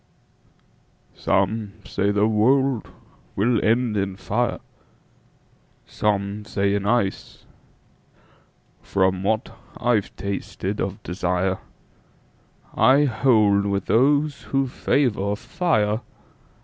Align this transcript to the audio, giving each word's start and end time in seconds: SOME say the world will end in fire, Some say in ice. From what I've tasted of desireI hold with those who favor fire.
SOME 1.13 1.73
say 1.85 2.09
the 2.09 2.25
world 2.27 2.89
will 3.35 3.63
end 3.63 3.95
in 3.95 4.15
fire, 4.15 4.57
Some 5.85 6.43
say 6.43 6.73
in 6.73 6.87
ice. 6.87 7.45
From 8.81 9.21
what 9.21 9.55
I've 9.77 10.15
tasted 10.15 10.81
of 10.81 11.03
desireI 11.03 11.59
hold 13.07 13.67
with 13.67 13.85
those 13.85 14.41
who 14.41 14.65
favor 14.65 15.35
fire. 15.35 16.01